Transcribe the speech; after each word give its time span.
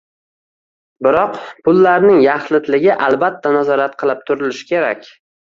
Biroq 1.07 1.37
pullarning 1.67 2.17
yaxlitligi 2.25 2.97
albatta 3.11 3.55
nazorat 3.59 3.97
qilib 4.03 4.25
turilishi 4.31 4.71
kerak. 4.73 5.07